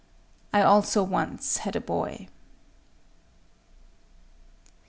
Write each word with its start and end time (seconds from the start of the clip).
I 0.51 0.63
also 0.63 1.03
once 1.03 1.57
had 1.57 1.75
a 1.75 1.79
boy! 1.79 2.27